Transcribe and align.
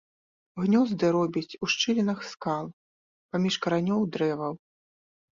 Гнёзды 0.61 1.09
робіць 1.17 1.57
у 1.67 1.67
шчылінах 1.73 2.23
скал, 2.31 2.65
паміж 3.35 3.53
каранёў 3.65 4.01
дрэваў. 4.15 4.53